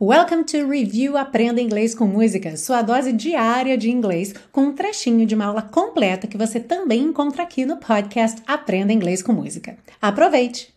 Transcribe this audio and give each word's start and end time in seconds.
Welcome 0.00 0.42
to 0.46 0.68
Review 0.68 1.16
Aprenda 1.16 1.60
Inglês 1.60 1.94
com 1.94 2.04
Música, 2.04 2.56
sua 2.56 2.82
dose 2.82 3.12
diária 3.12 3.78
de 3.78 3.88
inglês, 3.88 4.34
com 4.50 4.62
um 4.62 4.72
trechinho 4.74 5.24
de 5.24 5.36
uma 5.36 5.44
aula 5.44 5.62
completa 5.62 6.26
que 6.26 6.36
você 6.36 6.58
também 6.58 7.00
encontra 7.00 7.44
aqui 7.44 7.64
no 7.64 7.76
podcast 7.76 8.42
Aprenda 8.44 8.92
Inglês 8.92 9.22
com 9.22 9.32
Música. 9.32 9.78
Aproveite! 10.02 10.74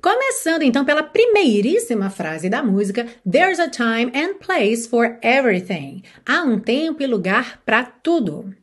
Começando 0.00 0.62
então 0.62 0.84
pela 0.84 1.02
primeiríssima 1.02 2.10
frase 2.10 2.48
da 2.48 2.62
música, 2.62 3.08
There's 3.28 3.58
a 3.58 3.68
time 3.68 4.12
and 4.14 4.34
place 4.34 4.86
for 4.86 5.18
everything. 5.20 6.04
Há 6.24 6.42
um 6.44 6.60
tempo 6.60 7.02
e 7.02 7.06
lugar 7.08 7.60
para 7.66 7.82
tudo. 7.82 8.54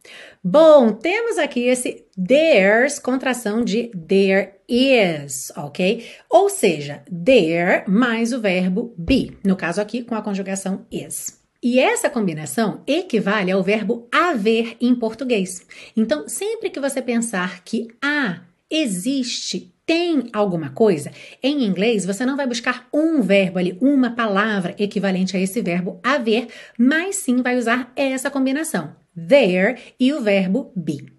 Bom, 0.41 0.93
temos 0.93 1.37
aqui 1.37 1.67
esse 1.67 2.04
there's, 2.17 2.99
contração 2.99 3.63
de 3.63 3.91
there 4.07 4.53
is, 4.67 5.51
ok? 5.55 6.05
Ou 6.29 6.49
seja, 6.49 7.03
there 7.07 7.83
mais 7.87 8.33
o 8.33 8.39
verbo 8.39 8.93
be, 8.97 9.37
no 9.43 9.55
caso 9.55 9.81
aqui 9.81 10.03
com 10.03 10.15
a 10.15 10.21
conjugação 10.21 10.85
is. 10.91 11.43
E 11.61 11.79
essa 11.79 12.09
combinação 12.09 12.81
equivale 12.85 13.51
ao 13.51 13.63
verbo 13.63 14.07
haver 14.11 14.77
em 14.79 14.93
português. 14.93 15.65
Então, 15.97 16.27
sempre 16.29 16.69
que 16.69 16.79
você 16.79 17.01
pensar 17.01 17.63
que 17.63 17.87
há, 18.01 18.41
existe, 18.69 19.73
tem 19.85 20.29
alguma 20.33 20.69
coisa, 20.69 21.11
em 21.41 21.63
inglês 21.63 22.05
você 22.05 22.25
não 22.25 22.37
vai 22.37 22.47
buscar 22.47 22.87
um 22.93 23.21
verbo 23.21 23.59
ali, 23.59 23.77
uma 23.81 24.11
palavra 24.11 24.75
equivalente 24.77 25.35
a 25.35 25.39
esse 25.39 25.61
verbo 25.61 25.99
haver, 26.03 26.47
mas 26.77 27.17
sim 27.17 27.41
vai 27.41 27.57
usar 27.57 27.91
essa 27.95 28.29
combinação, 28.29 28.95
there 29.15 29.79
e 29.99 30.13
o 30.13 30.21
verbo 30.21 30.71
be. 30.75 31.14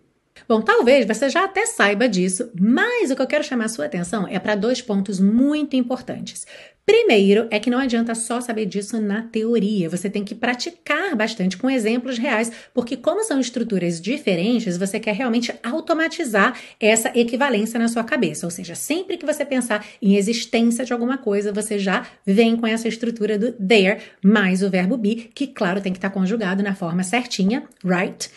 Bom, 0.49 0.63
talvez 0.63 1.07
você 1.07 1.29
já 1.29 1.45
até 1.45 1.67
saiba 1.67 2.09
disso, 2.09 2.51
mas 2.59 3.11
o 3.11 3.17
que 3.17 3.23
eu 3.23 3.27
quero 3.27 3.43
chamar 3.43 3.65
a 3.65 3.69
sua 3.69 3.87
atenção 3.87 4.29
é 4.29 4.39
para 4.39 4.55
dois 4.55 4.81
pontos 4.81 5.19
muito 5.19 5.75
importantes. 5.75 6.47
Primeiro 6.87 7.49
é 7.51 7.59
que 7.59 7.69
não 7.69 7.81
adianta 7.81 8.15
só 8.15 8.41
saber 8.41 8.65
disso 8.65 9.01
na 9.01 9.23
teoria, 9.23 9.91
você 9.91 10.09
tem 10.09 10.23
que 10.23 10.37
praticar 10.37 11.17
bastante 11.17 11.57
com 11.57 11.69
exemplos 11.69 12.17
reais, 12.17 12.53
porque 12.73 12.97
como 12.97 13.25
são 13.25 13.41
estruturas 13.41 14.01
diferentes, 14.01 14.77
você 14.77 15.01
quer 15.01 15.13
realmente 15.13 15.53
automatizar 15.65 16.57
essa 16.79 17.11
equivalência 17.13 17.77
na 17.77 17.89
sua 17.89 18.05
cabeça, 18.05 18.47
ou 18.47 18.53
seja, 18.53 18.77
sempre 18.77 19.17
que 19.17 19.27
você 19.27 19.45
pensar 19.45 19.85
em 20.01 20.15
existência 20.15 20.85
de 20.85 20.93
alguma 20.93 21.19
coisa, 21.19 21.53
você 21.53 21.77
já 21.77 22.07
vem 22.25 22.57
com 22.57 22.69
essa 22.69 22.87
estrutura 22.87 23.37
do 23.37 23.51
there 23.55 24.01
mais 24.23 24.63
o 24.63 24.71
verbo 24.71 24.97
be, 24.97 25.29
que 25.35 25.49
claro 25.49 25.81
tem 25.81 25.93
que 25.93 25.99
estar 25.99 26.11
conjugado 26.11 26.63
na 26.63 26.77
forma 26.77 27.03
certinha, 27.03 27.65
right? 27.85 28.31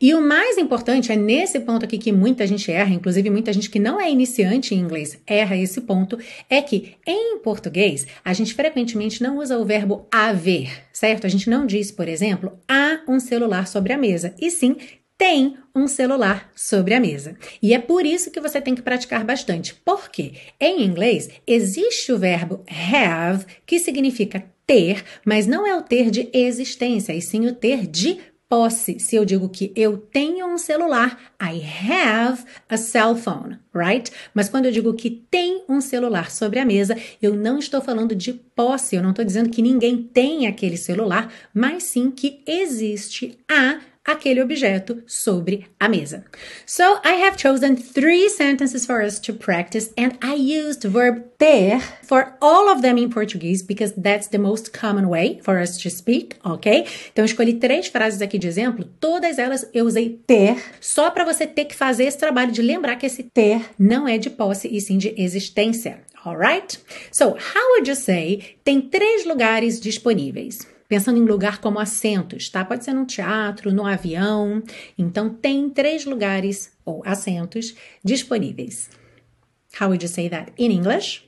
E 0.00 0.14
o 0.14 0.20
mais 0.20 0.58
importante 0.58 1.10
é 1.10 1.16
nesse 1.16 1.58
ponto 1.58 1.84
aqui 1.84 1.98
que 1.98 2.12
muita 2.12 2.46
gente 2.46 2.70
erra, 2.70 2.94
inclusive 2.94 3.28
muita 3.30 3.52
gente 3.52 3.68
que 3.68 3.80
não 3.80 4.00
é 4.00 4.08
iniciante 4.08 4.76
em 4.76 4.78
inglês 4.78 5.18
erra 5.26 5.56
esse 5.56 5.80
ponto, 5.80 6.16
é 6.48 6.62
que 6.62 6.94
em 7.04 7.38
português 7.38 7.95
a 8.24 8.32
gente 8.32 8.52
frequentemente 8.52 9.22
não 9.22 9.38
usa 9.38 9.56
o 9.58 9.64
verbo 9.64 10.06
haver, 10.10 10.84
certo? 10.92 11.24
A 11.26 11.30
gente 11.30 11.48
não 11.48 11.64
diz, 11.64 11.90
por 11.92 12.08
exemplo, 12.08 12.58
há 12.68 13.00
um 13.08 13.20
celular 13.20 13.66
sobre 13.68 13.92
a 13.92 13.98
mesa, 13.98 14.34
e 14.40 14.50
sim 14.50 14.76
tem 15.16 15.56
um 15.74 15.86
celular 15.86 16.50
sobre 16.54 16.92
a 16.92 17.00
mesa. 17.00 17.36
E 17.62 17.72
é 17.72 17.78
por 17.78 18.04
isso 18.04 18.30
que 18.30 18.40
você 18.40 18.60
tem 18.60 18.74
que 18.74 18.82
praticar 18.82 19.24
bastante. 19.24 19.74
Porque 19.74 20.34
em 20.60 20.82
inglês 20.82 21.30
existe 21.46 22.12
o 22.12 22.18
verbo 22.18 22.62
have, 22.68 23.46
que 23.64 23.78
significa 23.78 24.44
ter, 24.66 25.02
mas 25.24 25.46
não 25.46 25.66
é 25.66 25.74
o 25.76 25.82
ter 25.82 26.10
de 26.10 26.28
existência, 26.32 27.14
e 27.14 27.22
sim 27.22 27.46
o 27.46 27.54
ter 27.54 27.86
de 27.86 28.18
posse. 28.48 28.98
Se 29.00 29.16
eu 29.16 29.24
digo 29.24 29.48
que 29.48 29.72
eu 29.74 29.98
tenho 29.98 30.46
um 30.46 30.58
celular, 30.58 31.18
I 31.40 31.62
have 31.62 32.44
a 32.68 32.76
cell 32.76 33.16
phone, 33.16 33.58
right? 33.74 34.10
Mas 34.34 34.48
quando 34.48 34.66
eu 34.66 34.72
digo 34.72 34.94
que 34.94 35.10
tem 35.10 35.64
um 35.68 35.80
celular 35.80 36.30
sobre 36.30 36.58
a 36.58 36.64
mesa, 36.64 36.96
eu 37.20 37.34
não 37.34 37.58
estou 37.58 37.80
falando 37.80 38.14
de 38.14 38.32
posse, 38.32 38.96
eu 38.96 39.02
não 39.02 39.10
estou 39.10 39.24
dizendo 39.24 39.50
que 39.50 39.62
ninguém 39.62 40.02
tem 40.02 40.46
aquele 40.46 40.76
celular, 40.76 41.32
mas 41.52 41.84
sim 41.84 42.10
que 42.10 42.42
existe 42.46 43.38
a 43.50 43.80
aquele 44.06 44.40
objeto 44.40 45.02
sobre 45.06 45.66
a 45.78 45.88
mesa. 45.88 46.24
So 46.64 47.00
I 47.04 47.24
have 47.24 47.36
chosen 47.36 47.76
three 47.76 48.28
sentences 48.28 48.86
for 48.86 49.02
us 49.04 49.18
to 49.20 49.32
practice 49.34 49.92
and 49.98 50.16
I 50.22 50.34
used 50.34 50.88
verb 50.88 51.24
ter 51.38 51.80
for 52.02 52.34
all 52.40 52.70
of 52.70 52.82
them 52.82 52.96
in 52.98 53.10
Portuguese 53.10 53.62
because 53.62 53.92
that's 54.00 54.28
the 54.28 54.38
most 54.38 54.72
common 54.72 55.08
way 55.08 55.40
for 55.42 55.60
us 55.60 55.76
to 55.78 55.90
speak, 55.90 56.36
ok? 56.44 56.86
Então 57.12 57.24
eu 57.24 57.26
escolhi 57.26 57.54
três 57.54 57.88
frases 57.88 58.22
aqui 58.22 58.38
de 58.38 58.46
exemplo, 58.46 58.84
todas 59.00 59.38
elas 59.38 59.68
eu 59.74 59.84
usei 59.84 60.20
ter, 60.26 60.62
só 60.80 61.10
para 61.10 61.24
você 61.24 61.46
ter 61.46 61.64
que 61.64 61.74
fazer 61.74 62.04
esse 62.04 62.18
trabalho 62.18 62.52
de 62.52 62.62
lembrar 62.62 62.96
que 62.96 63.06
esse 63.06 63.22
ter 63.22 63.60
não 63.78 64.06
é 64.06 64.18
de 64.18 64.30
posse 64.30 64.68
e 64.68 64.80
sim 64.80 64.98
de 64.98 65.14
existência, 65.16 66.00
alright? 66.24 66.78
So 67.12 67.30
how 67.30 67.72
would 67.74 67.88
you 67.88 67.96
say 67.96 68.56
tem 68.62 68.80
três 68.80 69.24
lugares 69.24 69.80
disponíveis? 69.80 70.75
Pensando 70.88 71.18
em 71.18 71.24
lugar 71.24 71.60
como 71.60 71.78
assentos, 71.78 72.48
tá? 72.48 72.64
Pode 72.64 72.84
ser 72.84 72.92
num 72.92 73.04
teatro, 73.04 73.72
no 73.72 73.86
avião. 73.86 74.62
Então, 74.96 75.28
tem 75.28 75.68
três 75.68 76.04
lugares 76.04 76.72
ou 76.84 77.02
assentos 77.04 77.74
disponíveis. 78.04 78.90
How 79.80 79.88
would 79.88 80.04
you 80.04 80.08
say 80.08 80.28
that 80.28 80.52
in 80.56 80.70
English? 80.70 81.26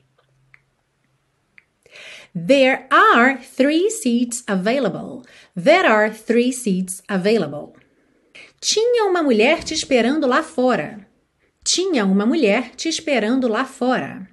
There 2.34 2.86
are 2.90 3.38
three 3.38 3.90
seats 3.90 4.44
available. 4.46 5.24
There 5.56 5.86
are 5.86 6.10
three 6.10 6.52
seats 6.52 7.02
available. 7.08 7.74
Tinha 8.60 9.04
uma 9.04 9.22
mulher 9.22 9.64
te 9.64 9.74
esperando 9.74 10.26
lá 10.26 10.42
fora. 10.42 11.06
Tinha 11.64 12.04
uma 12.04 12.24
mulher 12.24 12.74
te 12.76 12.88
esperando 12.88 13.48
lá 13.48 13.64
fora. 13.64 14.28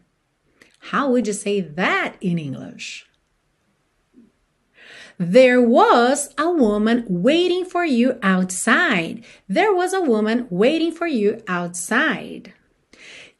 How 0.94 1.10
would 1.10 1.28
you 1.28 1.34
say 1.34 1.62
that 1.62 2.18
in 2.22 2.38
English? 2.38 3.06
There 5.18 5.62
was 5.62 6.34
a 6.38 6.52
woman 6.52 7.06
waiting 7.08 7.64
for 7.64 7.86
you 7.86 8.20
outside. 8.22 9.24
There 9.48 9.74
was 9.74 9.94
a 9.94 10.02
woman 10.02 10.46
waiting 10.50 10.92
for 10.92 11.08
you 11.08 11.42
outside. 11.48 12.54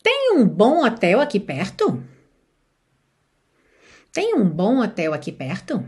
Tem 0.02 0.32
um 0.36 0.48
bom 0.48 0.84
hotel 0.84 1.20
aqui 1.20 1.40
perto? 1.40 2.02
Tem 4.14 4.34
um 4.36 4.50
bom 4.50 4.78
hotel 4.78 5.14
aqui 5.14 5.32
perto? 5.32 5.84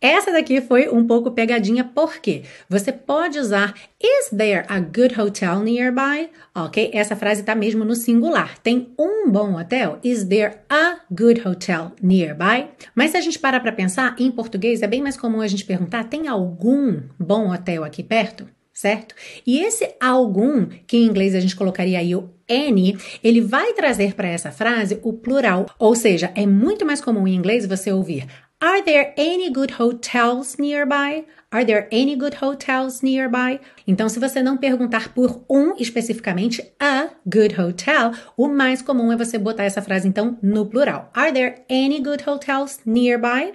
Essa 0.00 0.32
daqui 0.32 0.60
foi 0.60 0.88
um 0.88 1.06
pouco 1.06 1.30
pegadinha 1.30 1.84
porque 1.84 2.42
você 2.68 2.92
pode 2.92 3.38
usar 3.38 3.74
Is 4.02 4.30
there 4.36 4.64
a 4.68 4.80
good 4.80 5.18
hotel 5.18 5.60
nearby? 5.60 6.30
Ok, 6.54 6.90
essa 6.92 7.16
frase 7.16 7.40
está 7.40 7.54
mesmo 7.54 7.84
no 7.84 7.94
singular. 7.94 8.58
Tem 8.58 8.92
um 8.98 9.30
bom 9.30 9.58
hotel? 9.58 9.98
Is 10.04 10.24
there 10.24 10.58
a 10.68 11.00
good 11.10 11.46
hotel 11.46 11.92
nearby? 12.02 12.68
Mas 12.94 13.12
se 13.12 13.16
a 13.16 13.20
gente 13.20 13.38
parar 13.38 13.60
para 13.60 13.72
pensar, 13.72 14.14
em 14.18 14.30
português 14.30 14.82
é 14.82 14.86
bem 14.86 15.02
mais 15.02 15.16
comum 15.16 15.40
a 15.40 15.48
gente 15.48 15.64
perguntar: 15.64 16.04
tem 16.04 16.28
algum 16.28 17.00
bom 17.18 17.52
hotel 17.52 17.84
aqui 17.84 18.02
perto? 18.02 18.46
certo? 18.74 19.14
E 19.46 19.60
esse 19.60 19.94
algum, 20.00 20.66
que 20.86 20.96
em 20.96 21.06
inglês 21.06 21.34
a 21.34 21.40
gente 21.40 21.54
colocaria 21.54 22.00
aí 22.00 22.14
o 22.16 22.28
any, 22.50 22.98
ele 23.22 23.40
vai 23.40 23.72
trazer 23.72 24.14
para 24.14 24.28
essa 24.28 24.50
frase 24.50 24.98
o 25.02 25.12
plural, 25.12 25.66
ou 25.78 25.94
seja, 25.94 26.32
é 26.34 26.44
muito 26.44 26.84
mais 26.84 27.00
comum 27.00 27.26
em 27.26 27.34
inglês 27.34 27.64
você 27.66 27.92
ouvir 27.92 28.26
Are 28.64 28.80
there 28.80 29.12
any 29.18 29.50
good 29.50 29.72
hotels 29.72 30.58
nearby? 30.58 31.26
Are 31.52 31.66
there 31.66 31.86
any 31.92 32.16
good 32.16 32.36
hotels 32.40 33.02
nearby? 33.02 33.60
Então, 33.86 34.08
se 34.08 34.18
você 34.18 34.42
não 34.42 34.56
perguntar 34.56 35.12
por 35.12 35.44
um 35.50 35.76
especificamente, 35.76 36.72
a 36.80 37.10
good 37.26 37.60
hotel, 37.60 38.12
o 38.38 38.48
mais 38.48 38.80
comum 38.80 39.12
é 39.12 39.18
você 39.18 39.36
botar 39.36 39.64
essa 39.64 39.82
frase 39.82 40.08
então 40.08 40.38
no 40.42 40.64
plural. 40.64 41.10
Are 41.12 41.30
there 41.30 41.62
any 41.68 42.00
good 42.00 42.26
hotels 42.26 42.80
nearby? 42.86 43.52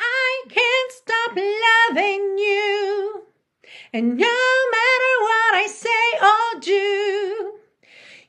I 0.00 0.44
can't 0.48 0.92
stop 0.92 1.36
loving 1.36 2.38
you. 2.38 3.26
And 3.92 4.16
no 4.16 4.38
matter 4.72 5.14
what 5.20 5.56
I 5.56 5.66
say 5.68 5.88
or 6.22 6.58
do, 6.58 7.58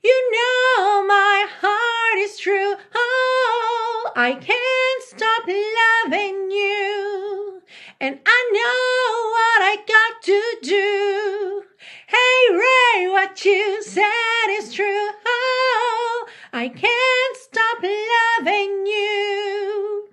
you 0.03 0.31
know 0.33 1.07
my 1.07 1.45
heart 1.61 2.19
is 2.25 2.37
true. 2.37 2.75
Oh, 2.93 4.11
I 4.17 4.33
can't 4.33 4.82
stop 5.15 5.47
loving 5.47 6.49
you. 6.49 7.61
And 7.99 8.19
I 8.25 8.49
know 8.53 9.29
what 9.35 9.61
I 9.61 9.75
got 9.87 10.21
to 10.23 10.41
do. 10.63 11.63
Hey, 12.07 12.37
Ray, 12.51 13.07
what 13.09 13.45
you 13.45 13.83
said 13.83 14.47
is 14.49 14.73
true. 14.73 15.09
Oh, 15.25 16.27
I 16.51 16.69
can't 16.69 17.37
stop 17.37 17.83
loving 17.83 18.87
you. 18.87 20.07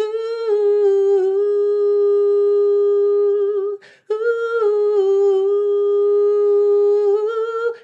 Ooh, 0.00 0.04
ooh, 4.10 4.18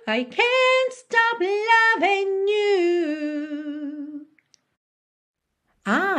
I 0.06 0.24
can't 0.24 0.67